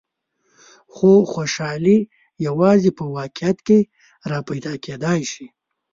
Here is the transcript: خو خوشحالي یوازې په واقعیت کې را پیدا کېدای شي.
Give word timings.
خو 0.93 1.11
خوشحالي 1.33 1.97
یوازې 2.47 2.89
په 2.97 3.03
واقعیت 3.17 3.57
کې 3.67 3.79
را 4.29 4.39
پیدا 4.49 4.73
کېدای 4.85 5.21
شي. 5.31 5.45